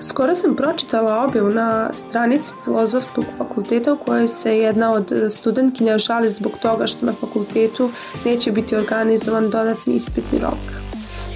Skoro 0.00 0.34
sam 0.34 0.56
pročitala 0.56 1.24
objavu 1.24 1.50
na 1.50 1.92
stranici 1.92 2.52
Filozofskog 2.64 3.24
fakulteta 3.38 3.92
u 3.92 3.96
kojoj 3.96 4.28
se 4.28 4.58
jedna 4.58 4.92
od 4.92 5.12
studentkinja 5.30 5.98
žali 5.98 6.30
zbog 6.30 6.52
toga 6.62 6.86
što 6.86 7.06
na 7.06 7.12
fakultetu 7.12 7.90
neće 8.24 8.52
biti 8.52 8.76
organizovan 8.76 9.50
dodatni 9.50 9.94
ispitni 9.94 10.38
rok. 10.38 10.84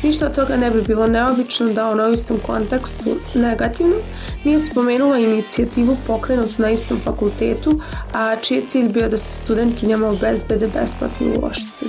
Ništa 0.02 0.26
od 0.26 0.34
toga 0.34 0.56
ne 0.56 0.71
bi 0.71 0.82
bilo 0.82 1.06
neobično 1.06 1.72
da 1.72 1.90
ona 1.90 2.06
u 2.06 2.13
istom 2.13 2.37
kontekstu 2.47 3.10
negativno 3.35 3.97
nije 4.44 4.61
spomenula 4.61 5.19
inicijativu 5.19 5.97
pokrenutu 6.06 6.63
na 6.63 6.71
istom 6.71 7.01
fakultetu, 7.04 7.81
a 8.15 8.37
čiji 8.37 8.59
je 8.59 8.67
cilj 8.67 8.88
bio 8.88 9.09
da 9.09 9.19
se 9.19 9.33
studentkinjama 9.33 10.09
obezbede 10.09 10.67
besplatni 10.67 11.27
ulošci. 11.38 11.85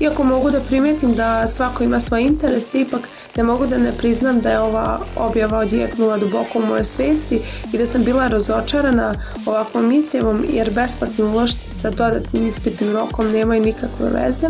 Iako 0.00 0.24
mogu 0.24 0.50
da 0.50 0.60
primetim 0.60 1.14
da 1.14 1.46
svako 1.46 1.84
ima 1.84 2.00
svoj 2.00 2.22
interes, 2.22 2.74
ipak 2.74 3.00
ne 3.36 3.42
mogu 3.42 3.66
da 3.66 3.78
ne 3.78 3.92
priznam 3.98 4.40
da 4.40 4.50
je 4.50 4.60
ova 4.60 5.00
objava 5.16 5.58
odjeknula 5.58 6.16
duboko 6.16 6.58
u 6.58 6.66
mojoj 6.66 6.84
svesti 6.84 7.40
i 7.72 7.78
da 7.78 7.86
sam 7.86 8.04
bila 8.04 8.26
razočarana 8.26 9.14
ovakvom 9.46 9.92
izjavom 9.92 10.44
jer 10.48 10.70
besplatni 10.70 11.24
ulošci 11.24 11.70
sa 11.70 11.90
dodatnim 11.90 12.48
ispitnim 12.48 12.92
rokom 12.92 13.30
nemaju 13.32 13.62
nikakve 13.62 14.10
veze 14.10 14.48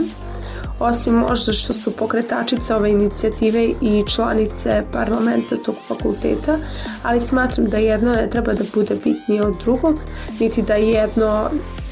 osim 0.80 1.15
možda 1.15 1.52
što 1.52 1.73
su 1.73 1.91
pokretačice 1.91 2.74
ove 2.74 2.91
inicijative 2.91 3.65
i 3.80 4.05
članice 4.15 4.83
parlamenta 4.93 5.57
tog 5.57 5.74
fakulteta, 5.88 6.59
ali 7.02 7.21
smatram 7.21 7.66
da 7.66 7.77
jedno 7.77 8.12
ne 8.12 8.30
treba 8.30 8.52
da 8.52 8.65
bude 8.74 8.95
bitnije 9.05 9.43
od 9.43 9.57
drugog, 9.65 9.99
niti 10.41 10.62
da 10.62 10.74
jedno 10.74 11.51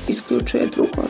isključuje 0.08 0.66
drugo. 0.66 1.02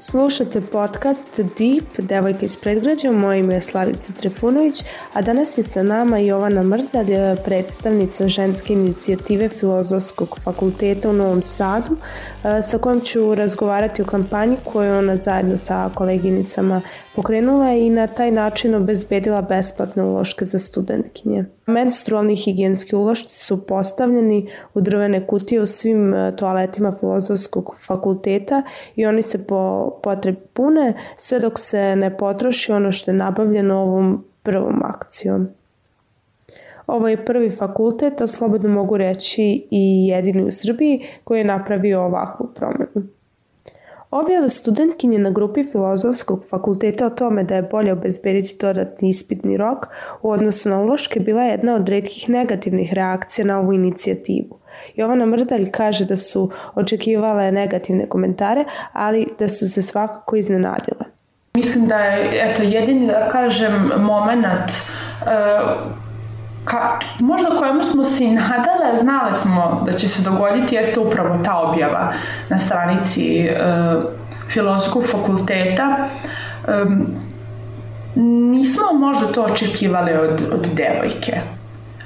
Slušate 0.00 0.60
podcast 0.60 1.40
Deep, 1.58 1.98
devojka 1.98 2.44
iz 2.44 2.56
predgrađa, 2.56 3.10
moje 3.12 3.40
ime 3.40 3.54
je 3.54 3.60
Slavica 3.60 4.12
Trifunović, 4.20 4.84
a 5.12 5.22
danas 5.22 5.58
je 5.58 5.64
sa 5.64 5.82
nama 5.82 6.18
Jovana 6.18 6.62
Mrdalj, 6.62 7.36
predstavnica 7.44 8.28
ženske 8.28 8.72
inicijative 8.72 9.48
Filozofskog 9.48 10.38
fakulteta 10.44 11.10
u 11.10 11.12
Novom 11.12 11.42
Sadu, 11.42 11.96
sa 12.42 12.78
kojom 12.78 13.00
ću 13.00 13.34
razgovarati 13.34 14.02
o 14.02 14.04
kampanji 14.04 14.56
koju 14.64 14.94
ona 14.94 15.16
zajedno 15.16 15.56
sa 15.58 15.90
koleginicama 15.94 16.80
pokrenula 17.18 17.72
i 17.74 17.90
na 17.90 18.06
taj 18.06 18.30
način 18.30 18.74
obezbedila 18.74 19.42
besplatne 19.42 20.02
uloške 20.02 20.44
za 20.44 20.58
studentkinje. 20.58 21.44
Menstrualni 21.66 22.36
higijenski 22.36 22.96
ulošci 22.96 23.38
su 23.38 23.66
postavljeni 23.66 24.48
u 24.74 24.80
drvene 24.80 25.26
kutije 25.26 25.60
u 25.60 25.66
svim 25.66 26.14
e, 26.14 26.36
toaletima 26.36 26.92
filozofskog 27.00 27.76
fakulteta 27.86 28.62
i 28.96 29.06
oni 29.06 29.22
se 29.22 29.46
po 29.46 29.90
potrebi 30.02 30.38
pune 30.52 30.94
sve 31.16 31.40
dok 31.40 31.58
se 31.58 31.96
ne 31.96 32.16
potroši 32.16 32.72
ono 32.72 32.92
što 32.92 33.10
je 33.10 33.16
nabavljeno 33.16 33.82
ovom 33.82 34.24
prvom 34.42 34.82
akcijom. 34.84 35.48
Ovo 36.86 37.08
je 37.08 37.24
prvi 37.24 37.50
fakultet, 37.50 38.20
a 38.20 38.26
slobodno 38.26 38.68
mogu 38.68 38.96
reći 38.96 39.66
i 39.70 40.06
jedini 40.08 40.42
u 40.42 40.50
Srbiji 40.50 41.04
koji 41.24 41.38
je 41.38 41.44
napravio 41.44 42.04
ovakvu 42.04 42.48
promenu. 42.54 43.17
Objava 44.10 44.48
studentkinje 44.48 45.18
na 45.18 45.30
grupi 45.30 45.64
Filozofskog 45.72 46.44
fakulteta 46.50 47.06
o 47.06 47.10
tome 47.10 47.44
da 47.44 47.54
je 47.54 47.62
bolje 47.62 47.92
obezbediti 47.92 48.56
dodatni 48.60 49.08
ispitni 49.08 49.56
rok 49.56 49.86
u 50.22 50.30
odnosu 50.30 50.68
na 50.68 50.80
uloške 50.80 51.20
bila 51.20 51.42
je 51.42 51.50
jedna 51.50 51.74
od 51.74 51.88
redkih 51.88 52.28
negativnih 52.28 52.92
reakcija 52.92 53.44
na 53.44 53.58
ovu 53.58 53.72
inicijativu. 53.72 54.58
Jovana 54.96 55.26
Mrdalj 55.26 55.70
kaže 55.70 56.04
da 56.04 56.16
su 56.16 56.50
očekivale 56.74 57.52
negativne 57.52 58.08
komentare, 58.08 58.64
ali 58.92 59.28
da 59.38 59.48
su 59.48 59.70
se 59.70 59.82
svakako 59.82 60.36
iznenadile. 60.36 61.04
Mislim 61.54 61.86
da 61.86 61.96
je 61.96 62.50
eto, 62.50 62.62
jedini, 62.62 63.06
da 63.06 63.28
kažem, 63.28 63.90
moment 63.98 64.70
uh, 64.70 65.28
ka, 66.64 66.98
možda 67.20 67.50
kojemu 67.58 67.82
smo 67.82 68.04
se 68.04 68.24
i 68.24 68.30
nadale, 68.78 69.00
znali 69.00 69.34
smo 69.34 69.82
da 69.86 69.92
će 69.92 70.08
se 70.08 70.22
dogoditi, 70.22 70.74
jeste 70.74 71.00
upravo 71.00 71.38
ta 71.44 71.58
objava 71.58 72.12
na 72.48 72.58
stranici 72.58 73.38
e, 73.40 73.56
filozofskog 74.48 75.06
fakulteta. 75.06 75.96
E, 76.68 76.84
nismo 78.50 78.92
možda 78.92 79.26
to 79.26 79.42
očekivali 79.42 80.12
od, 80.12 80.42
od 80.52 80.66
devojke. 80.74 81.40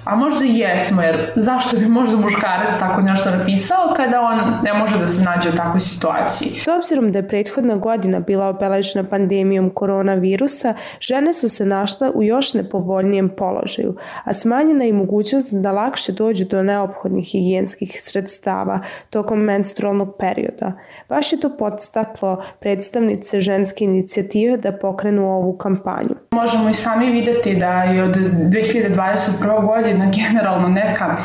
A 0.04 0.16
možda 0.16 0.44
i 0.44 0.58
jesmo, 0.58 1.02
jer 1.02 1.32
zašto 1.36 1.76
bi 1.76 1.88
možda 1.88 2.16
muškarac 2.16 2.78
tako 2.78 3.00
nešto 3.00 3.30
napisao 3.30 3.94
kada 3.96 4.20
on 4.20 4.38
ne 4.62 4.74
može 4.74 4.98
da 4.98 5.08
se 5.08 5.24
nađe 5.24 5.48
u 5.48 5.56
takvoj 5.56 5.80
situaciji? 5.80 6.48
S 6.64 6.68
obzirom 6.68 7.12
da 7.12 7.18
je 7.18 7.28
prethodna 7.28 7.76
godina 7.76 8.20
bila 8.20 8.48
obeležena 8.48 9.08
pandemijom 9.08 9.70
koronavirusa, 9.70 10.74
žene 11.00 11.32
su 11.32 11.48
se 11.48 11.66
našle 11.66 12.10
u 12.10 12.22
još 12.22 12.54
nepovoljnijem 12.54 13.28
položaju, 13.28 13.96
a 14.24 14.32
smanjena 14.32 14.84
je 14.84 14.92
mogućnost 14.92 15.54
da 15.54 15.72
lakše 15.72 16.12
dođu 16.12 16.44
do 16.44 16.62
neophodnih 16.62 17.24
higijenskih 17.24 18.00
sredstava 18.02 18.80
tokom 19.10 19.40
menstrualnog 19.40 20.14
perioda. 20.18 20.72
Baš 21.08 21.32
je 21.32 21.40
to 21.40 21.56
podstaklo 21.56 22.44
predstavnice 22.60 23.40
ženske 23.40 23.84
inicijative 23.84 24.56
da 24.56 24.72
pokrenu 24.72 25.30
ovu 25.30 25.56
kampanju. 25.56 26.14
Možemo 26.30 26.68
i 26.68 26.74
sami 26.74 27.10
videti 27.10 27.56
da 27.56 27.82
je 27.82 28.04
od 28.04 28.16
2021. 28.16 29.66
godine 29.66 29.91
jedna 29.92 30.10
generalno 30.10 30.68
neka 30.68 31.16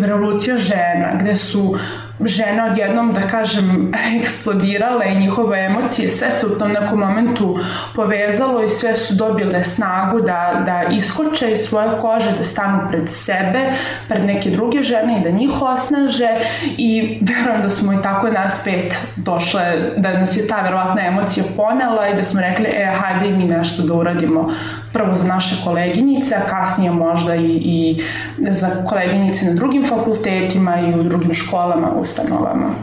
revolucija 0.00 0.58
žena, 0.58 1.14
gde 1.20 1.34
su 1.34 1.78
žene 2.20 2.70
odjednom, 2.70 3.12
da 3.12 3.20
kažem, 3.20 3.92
eksplodirale 4.22 5.06
i 5.12 5.18
njihove 5.18 5.64
emocije, 5.64 6.08
sve 6.08 6.30
se 6.30 6.46
u 6.46 6.58
tom 6.58 6.72
nekom 6.72 6.98
momentu 6.98 7.58
povezalo 7.94 8.62
i 8.62 8.68
sve 8.68 8.94
su 8.94 9.14
dobile 9.14 9.64
snagu 9.64 10.20
da, 10.20 10.62
da 10.66 10.82
iskoče 10.92 11.52
iz 11.52 11.58
svoje 11.60 11.88
kože, 12.00 12.30
da 12.38 12.44
stanu 12.44 12.80
pred 12.90 13.10
sebe, 13.10 13.72
pred 14.08 14.24
neke 14.24 14.50
druge 14.50 14.82
žene 14.82 15.20
i 15.20 15.22
da 15.22 15.30
njih 15.30 15.62
osnaže. 15.62 16.28
I 16.76 17.18
verujem 17.28 17.62
da 17.62 17.70
smo 17.70 17.92
i 17.92 18.02
tako 18.02 18.28
nas 18.28 18.60
pet 18.64 18.94
došle, 19.16 19.92
da 19.96 20.12
nas 20.12 20.36
je 20.36 20.48
ta 20.48 20.60
verovatna 20.60 21.06
emocija 21.06 21.44
ponela 21.56 22.08
i 22.08 22.16
da 22.16 22.22
smo 22.22 22.40
rekli, 22.40 22.66
e, 22.66 22.90
hajde 23.00 23.36
mi 23.36 23.44
nešto 23.44 23.82
da 23.82 23.94
uradimo. 23.94 24.52
Prvo 24.92 25.14
za 25.14 25.26
naše 25.26 25.64
koleginice, 25.64 26.34
a 26.34 26.48
kasnije 26.50 26.90
možda 26.90 27.34
i, 27.34 27.60
i 27.64 28.02
za 28.38 28.70
koleginice 28.88 29.46
na 29.46 29.54
drugim 29.54 29.84
fakultetima 29.84 30.80
i 30.80 31.00
u 31.00 31.02
drugim 31.02 31.34
školama, 31.34 31.90
ustanovama. 32.14 32.74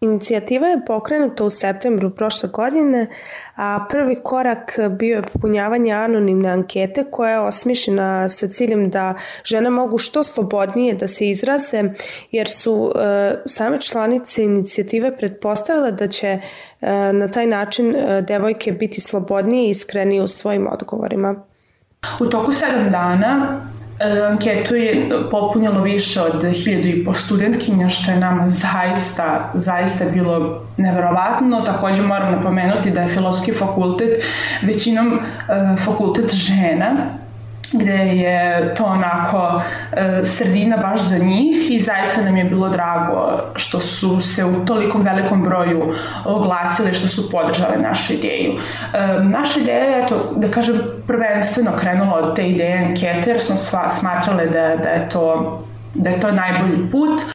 Inicijativa 0.00 0.66
je 0.66 0.84
pokrenuta 0.86 1.44
u 1.44 1.50
septembru 1.50 2.10
prošle 2.10 2.48
godine, 2.48 3.06
a 3.56 3.86
prvi 3.90 4.16
korak 4.22 4.78
bio 4.90 5.16
je 5.16 5.22
popunjavanje 5.22 5.92
anonimne 5.92 6.48
ankete 6.48 7.04
koja 7.10 7.32
je 7.32 7.40
osmišljena 7.40 8.28
sa 8.28 8.48
ciljem 8.48 8.90
da 8.90 9.14
žene 9.44 9.70
mogu 9.70 9.98
što 9.98 10.24
slobodnije 10.24 10.94
da 10.94 11.08
se 11.08 11.28
izraze, 11.28 11.82
jer 12.30 12.48
su 12.48 12.92
e, 12.96 13.34
same 13.46 13.80
članice 13.80 14.44
inicijative 14.44 15.16
pretpostavile 15.16 15.92
da 15.92 16.08
će 16.08 16.28
e, 16.28 16.40
na 17.12 17.28
taj 17.28 17.46
način 17.46 17.96
e, 17.96 18.22
devojke 18.22 18.72
biti 18.72 19.00
slobodnije 19.00 19.66
i 19.66 19.70
iskrenije 19.70 20.22
u 20.22 20.28
svojim 20.28 20.68
odgovorima. 20.72 21.34
U 22.20 22.26
toku 22.26 22.52
sedam 22.52 22.90
dana 22.90 23.60
anketu 24.30 24.74
je 24.74 25.10
popunjalo 25.30 25.82
više 25.82 26.20
od 26.20 26.52
hiljadu 26.52 26.88
i 26.88 27.04
po 27.04 27.14
studentkinja, 27.14 27.88
što 27.88 28.10
je 28.10 28.16
nama 28.16 28.48
zaista, 28.48 29.50
zaista 29.54 30.04
bilo 30.12 30.62
neverovatno. 30.76 31.60
Takođe 31.60 32.02
moram 32.02 32.32
napomenuti 32.32 32.90
da 32.90 33.02
je 33.02 33.08
filozofski 33.08 33.52
fakultet 33.52 34.22
većinom 34.62 35.14
e, 35.14 35.20
fakultet 35.84 36.34
žena, 36.34 36.90
gde 37.72 37.92
je 37.92 38.74
to 38.74 38.84
onako 38.84 39.62
e, 39.92 40.24
sredina 40.24 40.76
baš 40.76 41.00
za 41.00 41.18
njih 41.18 41.70
i 41.70 41.80
zaista 41.80 42.22
nam 42.22 42.36
je 42.36 42.44
bilo 42.44 42.68
drago 42.68 43.40
što 43.54 43.80
su 43.80 44.20
se 44.20 44.44
u 44.44 44.64
tolikom 44.64 45.02
velikom 45.02 45.42
broju 45.42 45.92
oglasili, 46.24 46.94
što 46.94 47.08
su 47.08 47.30
podržale 47.30 47.76
našu 47.76 48.12
ideju. 48.12 48.52
E, 48.52 49.24
naša 49.24 49.60
ideja 49.60 49.84
je, 49.84 50.04
eto, 50.04 50.32
da 50.36 50.48
kažem, 50.48 50.80
prvenstveno 51.06 51.70
krenula 51.80 52.14
od 52.14 52.36
te 52.36 52.48
ideje 52.48 52.78
ankete, 52.78 53.30
jer 53.30 53.40
smo 53.40 53.56
sva, 53.56 53.90
smatrale 53.90 54.46
da, 54.46 54.76
da 54.76 54.88
je 54.88 55.08
to 55.08 55.60
da 55.94 56.10
je 56.10 56.20
to 56.20 56.32
najbolji 56.32 56.90
put. 56.90 57.33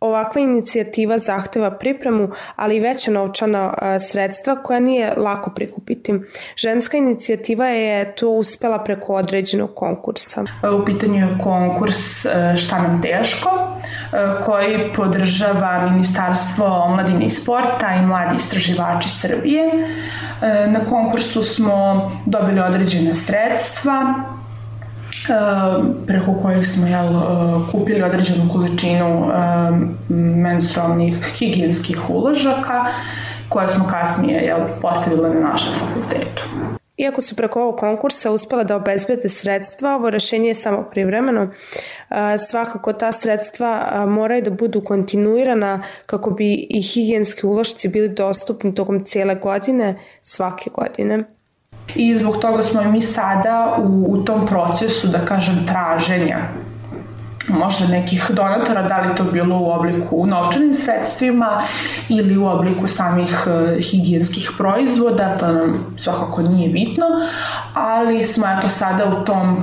Ovakva 0.00 0.40
inicijativa 0.40 1.18
zahteva 1.18 1.70
pripremu, 1.70 2.28
ali 2.56 2.76
i 2.76 2.80
veća 2.80 3.10
novčana 3.10 3.74
sredstva 4.00 4.62
koja 4.62 4.80
nije 4.80 5.14
lako 5.16 5.50
prikupiti. 5.50 6.14
Ženska 6.56 6.96
inicijativa 6.96 7.66
je 7.66 8.14
to 8.14 8.30
uspela 8.30 8.84
preko 8.84 9.14
određenog 9.14 9.74
konkursa. 9.74 10.44
U 10.80 10.84
pitanju 10.84 11.14
je 11.14 11.38
konkurs 11.42 12.24
e, 12.24 12.56
Šta 12.56 12.82
nam 12.82 13.02
teško, 13.02 13.50
e, 13.50 14.44
koji 14.44 14.92
podržava 14.96 15.90
Ministarstvo 15.90 16.66
omladine 16.66 17.26
i 17.26 17.30
sporta 17.30 17.94
i 17.98 18.06
mladi 18.06 18.36
istraživači 18.36 19.08
Srbije. 19.08 19.64
E, 19.64 20.66
na 20.70 20.84
konkursu 20.84 21.42
smo 21.42 22.10
dobili 22.26 22.60
određene 22.60 23.14
sredstva, 23.14 24.14
preko 26.06 26.34
kojih 26.42 26.66
smo 26.66 26.86
jel, 26.86 27.08
kupili 27.72 28.02
određenu 28.02 28.48
količinu 28.52 29.30
menstrualnih 30.36 31.32
higijenskih 31.38 32.10
uložaka 32.10 32.84
koje 33.48 33.68
smo 33.68 33.88
kasnije 33.90 34.40
jel, 34.42 34.60
postavili 34.82 35.34
na 35.34 35.40
našem 35.40 35.72
fakultetu. 35.72 36.42
Iako 36.96 37.20
su 37.20 37.36
preko 37.36 37.62
ovog 37.62 37.78
konkursa 37.78 38.30
uspela 38.30 38.64
da 38.64 38.76
obezbede 38.76 39.28
sredstva, 39.28 39.94
ovo 39.94 40.10
rešenje 40.10 40.48
je 40.48 40.54
samo 40.54 40.82
privremeno. 40.90 41.48
Svakako 42.48 42.92
ta 42.92 43.12
sredstva 43.12 44.04
moraju 44.06 44.42
da 44.42 44.50
budu 44.50 44.80
kontinuirana 44.80 45.82
kako 46.06 46.30
bi 46.30 46.66
i 46.70 46.82
higijenski 46.82 47.46
ulošci 47.46 47.88
bili 47.88 48.08
dostupni 48.08 48.74
tokom 48.74 49.04
cijele 49.04 49.34
godine, 49.34 49.98
svake 50.22 50.70
godine. 50.74 51.24
I 51.94 52.16
zbog 52.16 52.36
toga 52.36 52.62
smo 52.62 52.82
mi 52.82 53.02
sada 53.02 53.76
u, 53.78 54.06
u 54.08 54.24
tom 54.24 54.46
procesu, 54.46 55.08
da 55.08 55.18
kažem, 55.18 55.66
traženja 55.66 56.38
možda 57.48 57.86
nekih 57.86 58.30
donatora, 58.30 58.82
da 58.82 59.00
li 59.00 59.16
to 59.16 59.24
bilo 59.24 59.58
u 59.58 59.70
obliku 59.70 60.26
novčanim 60.26 60.74
sredstvima 60.74 61.62
ili 62.08 62.36
u 62.36 62.46
obliku 62.46 62.88
samih 62.88 63.46
uh, 63.46 63.84
higijenskih 63.84 64.50
proizvoda, 64.58 65.38
to 65.38 65.46
nam 65.46 65.94
svakako 65.96 66.42
nije 66.42 66.68
bitno, 66.68 67.06
ali 67.74 68.24
smo 68.24 68.46
eto 68.58 68.68
sada 68.68 69.04
u 69.04 69.24
tom 69.24 69.56
uh, 69.56 69.62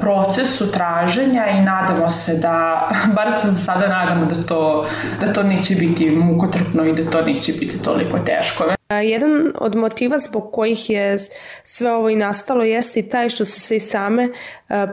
procesu 0.00 0.72
traženja 0.72 1.46
i 1.46 1.60
nadamo 1.60 2.10
se 2.10 2.36
da, 2.36 2.88
bar 3.16 3.32
se 3.40 3.48
za 3.50 3.58
sada 3.58 3.88
nadamo 3.88 4.26
da 4.26 4.42
to, 4.42 4.86
da 5.20 5.32
to 5.32 5.42
neće 5.42 5.74
biti 5.74 6.10
mukotrpno 6.10 6.84
i 6.84 6.92
da 6.92 7.10
to 7.10 7.22
neće 7.22 7.52
biti 7.52 7.78
toliko 7.78 8.18
teško. 8.18 8.64
Jedan 9.00 9.52
od 9.58 9.76
motiva 9.76 10.18
zbog 10.18 10.52
kojih 10.52 10.90
je 10.90 11.16
sve 11.64 11.92
ovo 11.92 12.08
i 12.08 12.16
nastalo 12.16 12.64
jeste 12.64 13.00
i 13.00 13.08
taj 13.08 13.28
što 13.28 13.44
su 13.44 13.60
se 13.60 13.76
i 13.76 13.80
same 13.80 14.28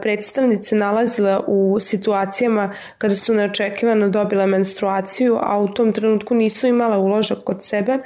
predstavnice 0.02 0.76
nalazile 0.76 1.38
u 1.46 1.80
situacijama 1.80 2.70
kada 2.98 3.14
su 3.14 3.34
neočekivano 3.34 4.08
dobile 4.08 4.46
menstruaciju, 4.46 5.38
a 5.42 5.58
u 5.58 5.68
tom 5.68 5.92
trenutku 5.92 6.34
nisu 6.34 6.66
imale 6.66 6.96
uložak 6.96 7.38
kod 7.44 7.64
sebe 7.64 7.98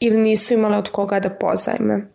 ili 0.00 0.16
nisu 0.16 0.54
imale 0.54 0.78
od 0.78 0.90
koga 0.90 1.20
da 1.20 1.30
pozajme. 1.30 2.06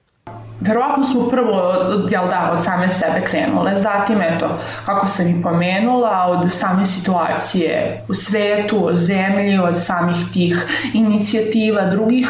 Verovatno 0.62 1.06
smo 1.06 1.30
prvo, 1.30 1.74
jel 2.10 2.28
da, 2.30 2.52
od 2.54 2.64
same 2.64 2.90
sebe 2.90 3.26
krenule, 3.26 3.76
zatim 3.76 4.22
eto, 4.22 4.50
kako 4.86 5.08
sam 5.08 5.28
i 5.28 5.42
pomenula, 5.44 6.26
od 6.28 6.52
same 6.52 6.86
situacije 6.86 8.06
u 8.10 8.14
svetu, 8.14 8.88
od 8.88 8.98
zemlji, 8.98 9.60
od 9.60 9.84
samih 9.84 10.18
tih 10.34 10.68
inicijativa 10.94 11.86
drugih 11.86 12.28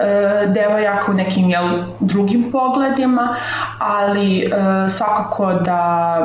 e, 0.00 0.46
devojaka 0.46 1.12
u 1.12 1.14
nekim 1.14 1.50
jel, 1.50 1.82
drugim 2.00 2.52
pogledima, 2.52 3.36
ali 3.78 4.40
e, 4.40 4.48
svakako 4.88 5.52
da 5.52 6.16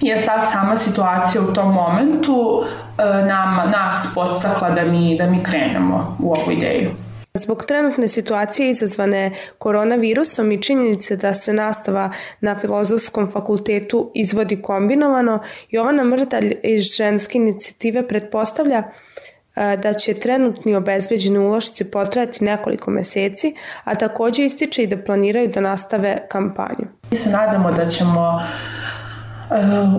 je 0.00 0.26
ta 0.26 0.40
sama 0.40 0.76
situacija 0.76 1.42
u 1.42 1.52
tom 1.52 1.72
momentu 1.72 2.64
e, 2.98 3.04
nam, 3.26 3.70
nas 3.70 4.12
podstakla 4.14 4.70
da 4.70 4.84
mi, 4.84 5.16
da 5.18 5.26
mi 5.26 5.44
krenemo 5.44 6.16
u 6.18 6.32
ovu 6.32 6.52
ideju. 6.52 6.90
Zbog 7.34 7.64
trenutne 7.64 8.08
situacije 8.08 8.70
izazvane 8.70 9.30
koronavirusom 9.58 10.52
i 10.52 10.62
činjenice 10.62 11.16
da 11.16 11.34
se 11.34 11.52
nastava 11.52 12.10
na 12.40 12.58
filozofskom 12.58 13.30
fakultetu 13.32 14.10
izvodi 14.14 14.62
kombinovano, 14.62 15.38
Jovana 15.70 16.04
Mrdalj 16.04 16.54
iz 16.62 16.82
ženske 16.96 17.38
inicijative 17.38 18.08
pretpostavlja 18.08 18.82
da 19.56 19.94
će 19.94 20.14
trenutni 20.14 20.74
obezbeđeni 20.74 21.38
ulošci 21.38 21.84
potrajati 21.84 22.44
nekoliko 22.44 22.90
meseci, 22.90 23.54
a 23.84 23.94
takođe 23.94 24.44
ističe 24.44 24.82
i 24.82 24.86
da 24.86 25.04
planiraju 25.04 25.48
da 25.48 25.60
nastave 25.60 26.28
kampanju. 26.28 26.86
Mi 27.10 27.16
se 27.16 27.30
nadamo 27.30 27.72
da 27.72 27.86
ćemo 27.86 28.42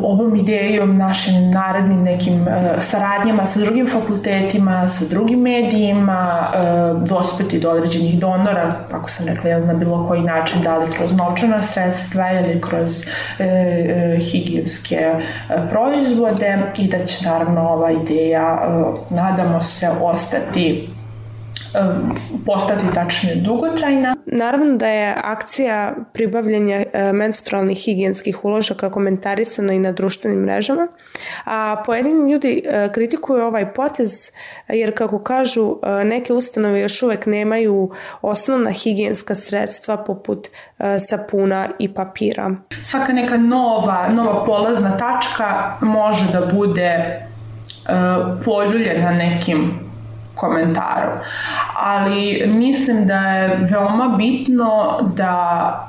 ovom 0.04 0.36
idejom, 0.36 0.98
našim 0.98 1.52
narednim 1.52 2.04
nekim 2.04 2.48
eh, 2.48 2.82
saradnjama 2.82 3.46
sa 3.46 3.60
drugim 3.60 3.88
fakultetima, 3.88 4.88
sa 4.88 5.06
drugim 5.10 5.40
medijima, 5.40 6.52
eh, 6.54 6.60
dospeti 7.08 7.60
do 7.60 7.72
određenih 7.72 8.20
donora, 8.20 8.76
ako 8.92 9.10
sam 9.10 9.28
rekla, 9.28 9.60
na 9.60 9.74
bilo 9.74 10.08
koji 10.08 10.22
način, 10.22 10.62
da 10.62 10.78
li 10.78 10.92
kroz 10.92 11.14
novčana 11.14 11.62
sredstva 11.62 12.32
ili 12.32 12.62
kroz 12.62 13.06
higijenske 14.32 15.14
proizvode 15.70 16.58
i 16.78 16.88
da 16.88 17.06
će 17.06 17.26
naravno 17.26 17.62
ova 17.62 17.92
ideja, 17.92 18.60
nadamo 19.10 19.64
se, 19.64 19.90
ostati 20.02 20.90
postati 22.46 22.86
tačnije 22.94 23.36
dugotrajna. 23.36 24.16
Naravno 24.26 24.78
da 24.78 24.88
je 24.88 25.16
akcija 25.24 25.96
pribavljanja 26.14 26.84
e, 26.94 27.14
menstrualnih 27.14 27.78
higijenskih 27.78 28.46
uložaka 28.46 28.90
komentarisana 28.90 29.74
i 29.74 29.80
na 29.80 29.92
društvenim 29.92 30.40
mrežama, 30.40 30.88
a 31.46 31.84
pojedini 31.86 32.32
ljudi 32.32 32.64
e, 32.66 32.90
kritikuju 32.94 33.44
ovaj 33.44 33.74
potez 33.74 34.32
jer 34.68 34.98
kako 34.98 35.20
kažu 35.20 35.76
e, 35.84 36.04
neke 36.06 36.34
ustanove 36.34 36.82
još 36.82 37.04
uvek 37.04 37.26
nemaju 37.26 37.92
osnovna 38.22 38.72
higijenska 38.72 39.36
sredstva 39.36 39.98
poput 39.98 40.48
sapuna 41.10 41.70
i 41.80 41.94
papira. 41.94 42.52
Svaka 42.84 43.14
neka 43.14 43.38
nova, 43.38 44.08
nova 44.08 44.46
polazna 44.46 44.98
tačka 44.98 45.78
može 45.82 46.32
da 46.32 46.46
bude 46.54 47.22
poljuljena 48.46 49.12
nekim 49.12 49.80
komentarom. 50.36 51.18
Ali 51.84 52.50
mislim 52.54 53.08
da 53.08 53.20
je 53.20 53.58
veoma 53.72 54.08
bitno 54.18 55.00
da 55.16 55.88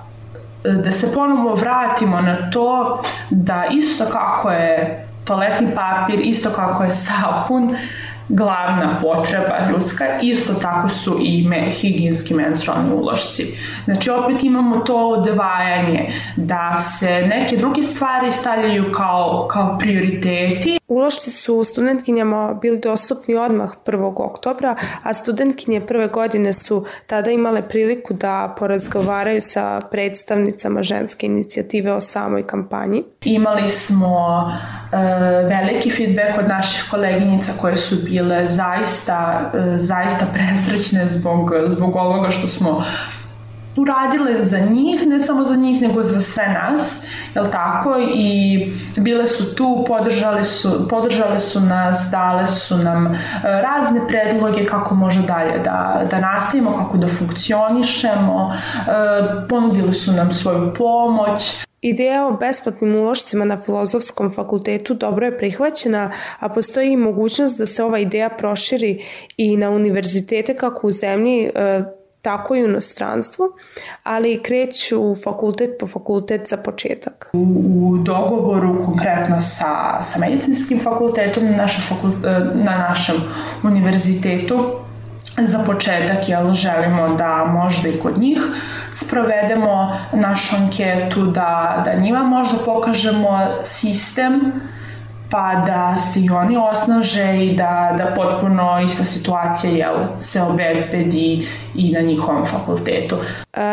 da 0.64 0.92
se 0.92 1.14
ponovo 1.14 1.54
vratimo 1.54 2.20
na 2.20 2.50
to 2.50 3.02
da 3.30 3.64
isto 3.72 4.04
kako 4.12 4.50
je 4.50 5.06
toaletni 5.24 5.74
papir, 5.74 6.20
isto 6.20 6.50
kako 6.50 6.84
je 6.84 6.90
sapun, 6.90 7.76
glavna 8.28 8.98
potreba 9.02 9.68
ljudska, 9.70 10.04
isto 10.22 10.54
tako 10.54 10.88
su 10.88 11.18
i 11.22 11.48
me, 11.48 11.70
higijenski 11.70 12.34
menstrualni 12.34 12.92
ulošci. 12.94 13.54
Znači 13.84 14.10
opet 14.10 14.44
imamo 14.44 14.78
to 14.78 15.08
odvajanje 15.08 16.12
da 16.36 16.76
se 16.76 17.26
neke 17.26 17.56
druge 17.56 17.82
stvari 17.82 18.32
stavljaju 18.32 18.92
kao, 18.92 19.48
kao 19.50 19.78
prioriteti. 19.78 20.78
Ulošci 20.88 21.30
su 21.30 21.64
studentkinjama 21.64 22.54
bili 22.54 22.78
dostupni 22.78 23.34
odmah 23.34 23.70
1. 23.86 24.12
oktobra, 24.16 24.76
a 25.02 25.14
studentkinje 25.14 25.80
prve 25.80 26.08
godine 26.08 26.52
su 26.52 26.84
tada 27.06 27.30
imale 27.30 27.68
priliku 27.68 28.14
da 28.14 28.54
porazgovaraju 28.58 29.40
sa 29.40 29.80
predstavnicama 29.90 30.82
ženske 30.82 31.26
inicijative 31.26 31.92
o 31.92 32.00
samoj 32.00 32.46
kampanji. 32.46 33.04
Imali 33.24 33.68
smo 33.68 34.50
veliki 35.48 35.90
feedback 35.90 36.38
od 36.38 36.48
naših 36.48 36.84
koleginjica 36.90 37.52
koje 37.60 37.76
su 37.76 37.96
bile 38.04 38.46
zaista, 38.46 39.50
e, 39.54 39.78
zaista 39.78 40.26
presrećne 40.34 41.06
zbog, 41.08 41.50
zbog 41.68 41.96
ovoga 41.96 42.30
što 42.30 42.46
smo 42.46 42.84
uradile 43.76 44.42
za 44.42 44.58
njih, 44.58 45.06
ne 45.06 45.20
samo 45.20 45.44
za 45.44 45.56
njih, 45.56 45.82
nego 45.82 46.04
za 46.04 46.20
sve 46.20 46.48
nas, 46.48 47.06
jel 47.34 47.46
tako? 47.52 47.96
I 48.14 48.72
bile 48.96 49.26
su 49.26 49.54
tu, 49.54 49.84
podržali 49.88 50.44
su, 50.44 50.88
podržali 50.88 51.40
su 51.40 51.60
nas, 51.60 52.08
dale 52.10 52.46
su 52.46 52.76
nam 52.76 53.06
e, 53.06 53.18
razne 53.42 54.00
predloge 54.08 54.66
kako 54.66 54.94
može 54.94 55.22
dalje 55.22 55.58
da, 55.58 56.02
da 56.10 56.20
nastavimo, 56.20 56.76
kako 56.76 56.96
da 56.96 57.08
funkcionišemo, 57.08 58.52
e, 58.52 59.48
ponudili 59.48 59.94
su 59.94 60.12
nam 60.12 60.32
svoju 60.32 60.74
pomoć. 60.74 61.64
Ideja 61.80 62.26
o 62.26 62.32
besplatnim 62.32 62.96
ulošcima 62.96 63.44
na 63.44 63.56
filozofskom 63.60 64.30
fakultetu 64.30 64.94
dobro 64.94 65.26
je 65.26 65.38
prihvaćena, 65.38 66.10
a 66.38 66.48
postoji 66.48 66.92
i 66.92 66.96
mogućnost 66.96 67.58
da 67.58 67.66
se 67.66 67.84
ova 67.84 67.98
ideja 67.98 68.28
proširi 68.28 69.04
i 69.36 69.56
na 69.56 69.70
univerzitete 69.70 70.56
kako 70.56 70.86
u 70.86 70.90
zemlji, 70.90 71.50
e, 71.54 71.82
tako 72.22 72.56
i 72.56 72.62
u 72.62 72.68
inostranstvu, 72.68 73.44
ali 74.02 74.42
kreću 74.42 75.14
fakultet 75.24 75.70
po 75.80 75.86
fakultet 75.86 76.48
za 76.48 76.56
početak. 76.56 77.30
U, 77.32 77.38
u 77.76 77.98
dogovoru 77.98 78.84
konkretno 78.84 79.40
sa, 79.40 80.02
sa 80.02 80.18
medicinskim 80.18 80.80
fakultetom 80.80 81.44
na 81.44 81.56
našem, 81.56 81.82
fakult, 81.88 82.14
na 82.54 82.78
našem 82.78 83.16
univerzitetu 83.62 84.64
za 85.38 85.58
početak 85.66 86.28
jel, 86.28 86.52
želimo 86.52 87.08
da 87.08 87.44
možda 87.44 87.88
i 87.88 87.98
kod 87.98 88.20
njih 88.20 88.38
sprovedemo 88.94 89.98
našu 90.12 90.56
anketu, 90.56 91.22
da, 91.22 91.82
da 91.84 91.94
njima 91.94 92.22
možda 92.22 92.58
pokažemo 92.64 93.40
sistem 93.64 94.52
pa 95.32 95.62
da 95.66 95.98
se 95.98 96.20
i 96.20 96.30
oni 96.30 96.56
osnaže 96.56 97.44
i 97.44 97.56
da, 97.56 97.94
da 97.98 98.14
potpuno 98.16 98.80
ista 98.84 99.04
situacija 99.04 99.72
jel, 99.72 99.94
se 100.20 100.42
obezbedi 100.42 101.46
i 101.74 101.92
na 101.92 102.00
njihovom 102.00 102.46
fakultetu. 102.46 103.16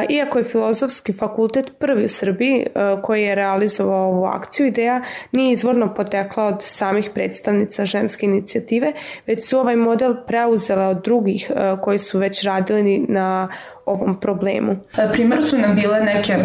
Iako 0.09 0.37
je 0.37 0.43
filozofski 0.43 1.13
fakultet 1.13 1.73
prvi 1.79 2.05
u 2.05 2.09
Srbiji 2.09 2.65
koji 3.01 3.23
je 3.23 3.35
realizovao 3.35 4.07
ovu 4.07 4.25
akciju, 4.25 4.67
ideja 4.67 5.01
nije 5.31 5.51
izvorno 5.51 5.93
potekla 5.93 6.45
od 6.45 6.55
samih 6.59 7.09
predstavnica 7.13 7.85
ženske 7.85 8.25
inicijative, 8.25 8.93
već 9.27 9.49
su 9.49 9.59
ovaj 9.59 9.75
model 9.75 10.15
preuzele 10.27 10.85
od 10.85 11.03
drugih 11.03 11.51
koji 11.81 11.99
su 11.99 12.19
već 12.19 12.43
radili 12.43 13.05
na 13.09 13.47
ovom 13.85 14.19
problemu. 14.19 14.75
Primer 15.13 15.43
su 15.43 15.57
nam 15.57 15.75
bile 15.75 15.99
neke 15.99 16.35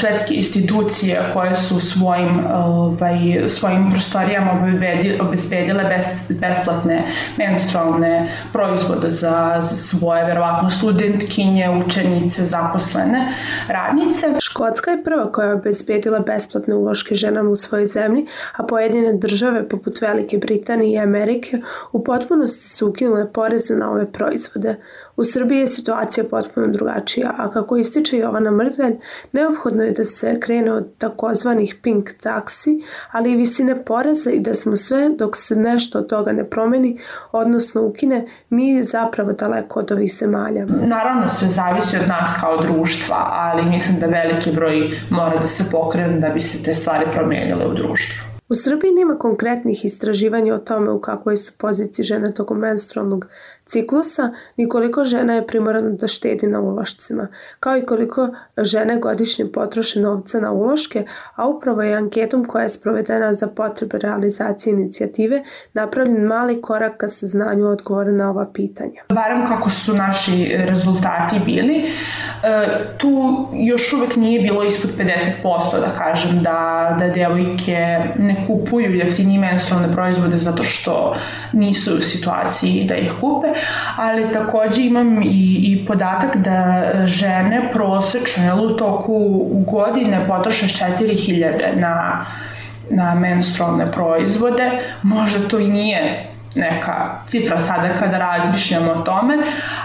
švedske 0.00 0.34
institucije 0.34 1.30
koje 1.32 1.54
su 1.54 1.80
svojim, 1.80 2.46
ovaj, 2.54 3.48
svojim 3.48 3.90
prostorijama 3.90 4.76
obezbedile 5.20 5.84
bes, 5.84 6.06
besplatne 6.28 7.04
menstrualne 7.36 8.28
proizvode 8.52 9.10
za 9.10 9.62
svoje, 9.62 10.24
verovatno, 10.24 10.70
studentkinje, 10.70 11.70
učenice, 11.86 12.46
zaposlene 12.46 13.34
radnice. 13.68 14.26
Škotska 14.40 14.90
je 14.90 15.04
prva 15.04 15.32
koja 15.32 15.48
je 15.48 15.54
obezbedila 15.54 16.18
besplatne 16.18 16.74
uloške 16.74 17.14
ženama 17.14 17.50
u 17.50 17.56
svojoj 17.56 17.86
zemlji, 17.86 18.26
a 18.56 18.62
pojedine 18.62 19.12
države, 19.12 19.68
poput 19.68 20.00
Velike 20.00 20.38
Britanije 20.38 20.94
i 20.94 21.02
Amerike, 21.02 21.58
u 21.92 22.04
potpunosti 22.04 22.68
su 22.68 22.88
ukinule 22.88 23.32
poreze 23.32 23.76
na 23.76 23.90
ove 23.90 24.12
proizvode. 24.12 24.76
U 25.16 25.24
Srbiji 25.24 25.58
je 25.58 25.66
situacija 25.66 26.24
potpuno 26.30 26.66
drugačija, 26.66 27.34
a 27.38 27.50
kako 27.50 27.76
ističe 27.76 28.18
Jovana 28.18 28.50
Mrdelj, 28.50 28.96
neophodno 29.32 29.82
je 29.82 29.90
da 29.90 30.04
se 30.04 30.40
krene 30.40 30.72
od 30.72 30.88
takozvanih 30.98 31.76
pink 31.82 32.10
taksi, 32.22 32.80
ali 33.10 33.32
i 33.32 33.36
visine 33.36 33.84
poreza 33.84 34.30
i 34.30 34.40
da 34.40 34.54
smo 34.54 34.76
sve, 34.76 35.08
dok 35.08 35.36
se 35.36 35.56
nešto 35.56 35.98
od 35.98 36.08
toga 36.08 36.32
ne 36.32 36.44
promeni, 36.44 36.98
odnosno 37.32 37.82
ukine, 37.82 38.26
mi 38.50 38.82
zapravo 38.82 39.32
daleko 39.32 39.80
od 39.80 39.92
ovih 39.92 40.12
zemalja. 40.14 40.66
Naravno, 40.66 41.28
sve 41.28 41.48
zavisi 41.48 41.96
od 41.96 42.08
nas 42.08 42.36
kao 42.40 42.62
društva, 42.62 43.28
ali 43.30 43.64
mislim 43.64 44.00
da 44.00 44.06
veliki 44.06 44.50
broj 44.54 44.90
mora 45.10 45.38
da 45.40 45.46
se 45.46 45.64
pokrene 45.70 46.20
da 46.20 46.28
bi 46.28 46.40
se 46.40 46.64
te 46.64 46.74
stvari 46.74 47.04
promenile 47.14 47.66
u 47.66 47.74
društvu. 47.74 48.34
U 48.48 48.54
Srbiji 48.54 48.92
nema 48.92 49.18
konkretnih 49.18 49.84
istraživanja 49.84 50.54
o 50.54 50.58
tome 50.58 50.90
u 50.90 51.00
kakvoj 51.00 51.36
su 51.36 51.52
poziciji 51.58 52.04
žene 52.04 52.34
tokom 52.34 52.58
menstrualnog 52.58 53.26
ciklusa, 53.66 54.30
ni 54.56 54.68
koliko 54.68 55.04
žena 55.04 55.34
je 55.34 55.46
primorana 55.46 55.90
da 55.90 56.08
štedi 56.08 56.46
na 56.46 56.60
ulošcima, 56.60 57.28
kao 57.60 57.76
i 57.76 57.86
koliko 57.86 58.28
žene 58.58 58.98
godišnje 58.98 59.46
potroše 59.52 60.00
novca 60.00 60.40
na 60.40 60.52
uloške, 60.52 61.04
a 61.34 61.48
upravo 61.48 61.82
je 61.82 61.94
anketom 61.94 62.44
koja 62.44 62.62
je 62.62 62.68
sprovedena 62.68 63.34
za 63.34 63.46
potrebe 63.46 63.98
realizacije 63.98 64.72
inicijative 64.72 65.42
napravljen 65.72 66.24
mali 66.24 66.62
korak 66.62 66.96
ka 66.96 67.08
saznanju 67.08 67.68
odgovora 67.68 68.12
na 68.12 68.30
ova 68.30 68.46
pitanja. 68.54 69.02
Barem 69.08 69.46
kako 69.46 69.70
su 69.70 69.94
naši 69.94 70.56
rezultati 70.56 71.36
bili, 71.44 71.76
e, 71.78 71.86
tu 72.98 73.46
još 73.52 73.92
uvek 73.92 74.16
nije 74.16 74.40
bilo 74.40 74.64
ispod 74.64 74.90
50% 74.98 75.80
da 75.80 75.90
kažem 75.98 76.42
da, 76.42 76.96
da 76.98 77.08
devojke 77.08 77.98
ne 78.18 78.36
kupuju 78.46 78.94
jeftinije 78.94 79.40
menstrualne 79.40 79.94
proizvode 79.94 80.36
zato 80.36 80.62
što 80.62 81.16
nisu 81.52 81.96
u 81.98 82.00
situaciji 82.00 82.84
da 82.84 82.96
ih 82.96 83.12
kupe, 83.20 83.53
ali 83.96 84.32
takođe 84.32 84.82
imam 84.82 85.22
i, 85.22 85.60
i 85.62 85.84
podatak 85.86 86.36
da 86.36 86.84
žene 87.04 87.70
prosečno 87.72 88.62
u 88.62 88.70
toku 88.70 89.48
godine 89.70 90.26
potroše 90.28 90.66
4000 90.66 91.76
na, 91.76 92.26
na 92.90 93.14
menstrualne 93.14 93.92
proizvode. 93.92 94.70
Možda 95.02 95.48
to 95.48 95.58
i 95.58 95.68
nije 95.68 96.30
neka 96.54 97.18
cifra 97.26 97.58
sada 97.58 97.88
kada 97.98 98.18
razmišljamo 98.18 98.92
o 98.92 99.02
tome, 99.02 99.38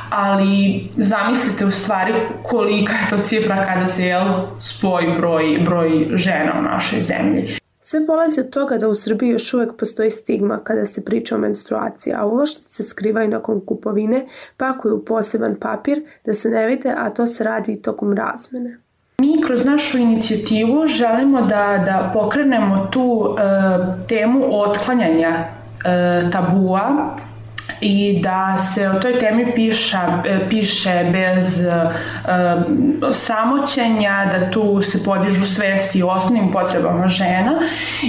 ali 0.09 0.83
zamislite 0.97 1.65
u 1.65 1.71
stvari 1.71 2.13
kolika 2.43 2.93
je 2.93 3.09
to 3.09 3.17
cifra 3.17 3.65
kada 3.65 3.87
se 3.87 4.05
jel, 4.05 4.27
spoji 4.59 5.07
broj, 5.17 5.59
broj 5.65 6.07
žena 6.13 6.53
u 6.59 6.61
našoj 6.61 6.99
zemlji. 6.99 7.59
Sve 7.81 8.05
polazi 8.05 8.39
od 8.39 8.49
toga 8.49 8.77
da 8.77 8.87
u 8.87 8.95
Srbiji 8.95 9.29
još 9.29 9.53
uvek 9.53 9.75
postoji 9.79 10.11
stigma 10.11 10.59
kada 10.63 10.85
se 10.85 11.05
priča 11.05 11.35
o 11.35 11.39
menstruaciji, 11.39 12.13
a 12.13 12.25
ulošnice 12.25 12.83
skrivaju 12.83 13.29
nakon 13.29 13.61
kupovine, 13.65 14.27
pakuju 14.57 14.95
u 14.95 15.05
poseban 15.05 15.55
papir 15.55 16.05
da 16.25 16.33
se 16.33 16.49
ne 16.49 16.67
vide, 16.67 16.93
a 16.97 17.09
to 17.09 17.27
se 17.27 17.43
radi 17.43 17.73
i 17.73 17.81
tokom 17.81 18.13
razmene. 18.13 18.77
Mi 19.21 19.41
kroz 19.41 19.65
našu 19.65 19.97
inicijativu 19.97 20.87
želimo 20.87 21.41
da, 21.41 21.83
da 21.85 22.11
pokrenemo 22.13 22.87
tu 22.91 23.35
e, 23.37 24.07
temu 24.07 24.61
otklanjanja 24.61 25.29
e, 25.29 26.31
tabua 26.31 27.17
i 27.81 28.19
da 28.23 28.57
se 28.57 28.89
o 28.89 28.99
toj 28.99 29.19
temi 29.19 29.55
piša, 29.55 30.23
e, 30.25 30.49
piše 30.49 31.05
bez 31.11 31.65
uh, 31.65 33.13
samoćenja, 33.13 34.29
da 34.31 34.51
tu 34.51 34.81
se 34.81 35.03
podižu 35.03 35.45
svesti 35.45 36.03
o 36.03 36.07
osnovnim 36.07 36.51
potrebama 36.51 37.07
žena. 37.07 37.59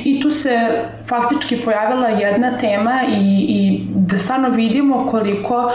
I 0.05 0.21
tu 0.21 0.31
se 0.31 0.83
faktički 1.09 1.57
pojavila 1.57 2.09
jedna 2.09 2.59
tema 2.59 3.03
i, 3.09 3.47
i 3.49 3.87
da 3.89 4.19
stvarno 4.19 4.49
vidimo 4.49 5.07
koliko 5.07 5.73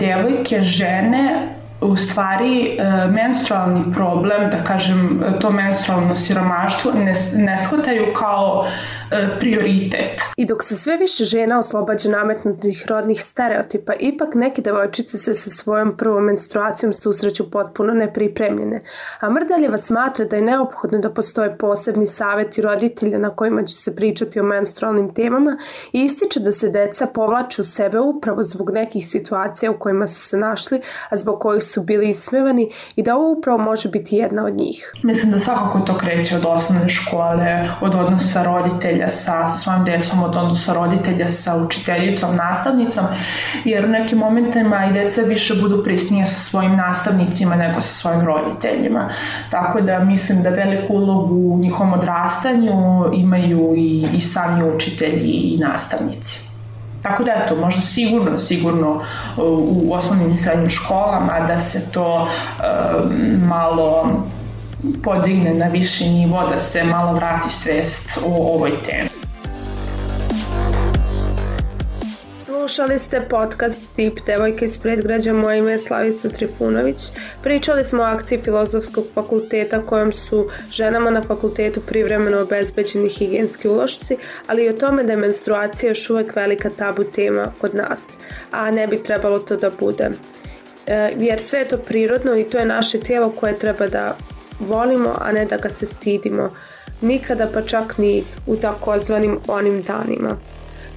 devojke, 0.00 0.62
žene 0.62 1.48
u 1.80 1.96
stvari 1.96 2.78
menstrualni 3.10 3.84
problem, 3.94 4.50
da 4.50 4.64
kažem 4.64 5.24
to 5.40 5.50
menstrualno 5.50 6.16
siromaštvo 6.16 6.92
ne, 6.92 7.14
ne 7.34 7.58
shvataju 7.58 8.06
kao 8.18 8.66
E, 9.10 9.28
prioritet. 9.40 10.20
I 10.36 10.46
dok 10.46 10.62
se 10.62 10.76
sve 10.76 10.96
više 10.96 11.24
žena 11.24 11.58
oslobađa 11.58 12.10
nametnutih 12.10 12.84
rodnih 12.88 13.22
stereotipa, 13.22 13.92
ipak 14.00 14.34
neke 14.34 14.62
devojčice 14.62 15.18
se 15.18 15.34
sa 15.34 15.50
svojom 15.50 15.96
prvom 15.96 16.24
menstruacijom 16.24 16.92
susreću 16.92 17.50
potpuno 17.50 17.94
nepripremljene. 17.94 18.80
A 19.20 19.30
Mrdaljeva 19.30 19.78
smatra 19.78 20.24
da 20.24 20.36
je 20.36 20.42
neophodno 20.42 20.98
da 20.98 21.10
postoje 21.10 21.58
posebni 21.58 22.06
saveti 22.06 22.62
roditelja 22.62 23.18
na 23.18 23.30
kojima 23.30 23.62
će 23.62 23.76
se 23.76 23.96
pričati 23.96 24.40
o 24.40 24.42
menstrualnim 24.42 25.14
temama 25.14 25.58
i 25.92 26.00
ističe 26.04 26.40
da 26.40 26.52
se 26.52 26.68
deca 26.68 27.06
povlaču 27.06 27.64
sebe 27.64 28.00
upravo 28.00 28.42
zbog 28.42 28.70
nekih 28.70 29.06
situacija 29.08 29.70
u 29.70 29.78
kojima 29.78 30.06
su 30.06 30.20
se 30.20 30.36
našli, 30.36 30.80
a 31.08 31.16
zbog 31.16 31.40
kojih 31.40 31.62
su 31.68 31.82
bili 31.82 32.10
ismevani 32.10 32.70
i 32.96 33.02
da 33.02 33.16
ovo 33.16 33.32
upravo 33.38 33.58
može 33.58 33.88
biti 33.88 34.16
jedna 34.16 34.44
od 34.44 34.54
njih. 34.54 34.92
Mislim 35.02 35.32
da 35.32 35.38
svakako 35.38 35.78
to 35.80 35.98
kreće 35.98 36.36
od 36.36 36.44
osnovne 36.46 36.88
škole, 36.88 37.68
od 37.80 37.94
odnosa 37.94 38.42
roditelja 38.42 39.08
sa, 39.08 39.48
sa 39.48 39.58
svojim 39.58 39.84
decom, 39.84 40.22
od 40.22 40.36
odnosa 40.36 40.74
roditelja 40.74 41.28
sa 41.28 41.56
učiteljicom, 41.56 42.36
nastavnicom, 42.36 43.04
jer 43.64 43.84
u 43.84 43.88
nekim 43.88 44.18
momentima 44.18 44.86
i 44.86 44.92
deca 44.92 45.22
više 45.22 45.54
budu 45.54 45.84
prisnije 45.84 46.26
sa 46.26 46.40
svojim 46.40 46.76
nastavnicima 46.76 47.56
nego 47.56 47.80
sa 47.80 47.94
svojim 47.94 48.26
roditeljima. 48.26 49.08
Tako 49.50 49.80
da 49.80 49.98
mislim 49.98 50.42
da 50.42 50.50
veliku 50.50 50.94
ulogu 50.94 51.34
u 51.34 51.58
njihovom 51.58 51.92
odrastanju 51.92 53.04
imaju 53.12 53.74
i, 53.76 54.06
i 54.16 54.20
sami 54.20 54.70
učitelji 54.74 55.32
i 55.32 55.58
nastavnici. 55.58 56.47
Tako 57.08 57.24
da 57.24 57.32
eto, 57.32 57.56
možda 57.56 57.80
sigurno, 57.80 58.38
sigurno 58.38 59.00
u 59.58 59.94
osnovnim 59.94 60.34
i 60.34 60.38
srednjim 60.38 60.70
školama 60.70 61.40
da 61.46 61.58
se 61.58 61.92
to 61.92 62.22
uh, 62.22 62.64
malo 63.48 64.06
podigne 65.04 65.54
na 65.54 65.66
viši 65.66 66.04
nivo, 66.04 66.48
da 66.52 66.58
se 66.58 66.84
malo 66.84 67.12
vrati 67.12 67.50
svest 67.50 68.18
o 68.26 68.54
ovoj 68.54 68.72
temi. 68.86 69.07
Slušali 72.68 72.98
ste 72.98 73.20
podcast 73.20 73.80
Tip 73.96 74.18
Devojke 74.26 74.64
iz 74.64 74.78
predgrađa, 74.78 75.32
moje 75.32 75.58
ime 75.58 75.72
je 75.72 75.78
Slavica 75.78 76.28
Trifunović. 76.28 76.96
Pričali 77.42 77.84
smo 77.84 78.02
o 78.02 78.06
akciji 78.06 78.38
Filozofskog 78.38 79.04
fakulteta 79.14 79.82
kojom 79.82 80.12
su 80.12 80.48
ženama 80.72 81.10
na 81.10 81.22
fakultetu 81.22 81.80
privremeno 81.80 82.40
obezbeđeni 82.40 83.08
higijenski 83.08 83.68
ulošci, 83.68 84.16
ali 84.46 84.64
i 84.64 84.68
o 84.68 84.72
tome 84.72 85.04
da 85.04 85.12
je 85.12 85.16
menstruacija 85.16 85.90
još 85.90 86.10
uvek 86.10 86.36
velika 86.36 86.70
tabu 86.70 87.04
tema 87.04 87.52
kod 87.60 87.74
nas, 87.74 88.02
a 88.50 88.70
ne 88.70 88.86
bi 88.86 89.02
trebalo 89.02 89.38
to 89.38 89.56
da 89.56 89.70
bude. 89.80 90.10
E, 90.86 91.10
jer 91.18 91.40
sve 91.40 91.58
je 91.58 91.68
to 91.68 91.76
prirodno 91.76 92.36
i 92.36 92.44
to 92.44 92.58
je 92.58 92.66
naše 92.66 93.00
tijelo 93.00 93.30
koje 93.30 93.58
treba 93.58 93.86
da 93.86 94.16
volimo, 94.60 95.16
a 95.20 95.32
ne 95.32 95.44
da 95.44 95.56
ga 95.56 95.68
se 95.68 95.86
stidimo. 95.86 96.50
Nikada 97.00 97.48
pa 97.54 97.62
čak 97.62 97.98
ni 97.98 98.24
u 98.46 98.56
takozvanim 98.56 99.38
onim 99.46 99.82
danima. 99.82 100.36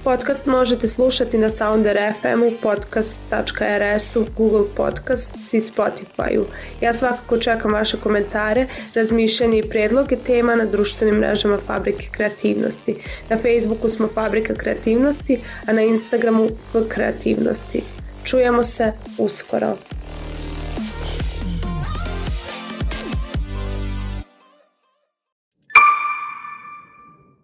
Podcast 0.04 0.46
možete 0.46 0.88
slušati 0.88 1.38
na 1.38 1.50
Sounder 1.50 1.98
FM-u, 2.20 2.52
podcast.rs-u, 2.62 4.26
Google 4.36 4.64
Podcasts 4.76 5.54
i 5.54 5.60
Spotify-u. 5.60 6.44
Ja 6.80 6.94
svakako 6.94 7.38
čekam 7.38 7.72
vaše 7.72 7.96
komentare, 7.96 8.66
razmišljanje 8.94 9.58
i 9.58 9.68
predloge 9.68 10.16
tema 10.16 10.56
na 10.56 10.64
društvenim 10.64 11.14
mrežama 11.14 11.58
Fabrike 11.66 12.08
kreativnosti. 12.12 12.94
Na 13.30 13.38
Facebooku 13.38 13.88
smo 13.88 14.08
Fabrika 14.08 14.54
kreativnosti, 14.54 15.40
a 15.66 15.72
na 15.72 15.82
Instagramu 15.82 16.44
F 16.44 16.88
kreativnosti. 16.88 17.82
Čujemo 18.24 18.64
se 18.64 18.92
uskoro. 19.18 19.76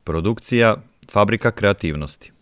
Produkcija 0.04 0.76
Fabrika 1.10 1.50
kreativnosti 1.50 2.37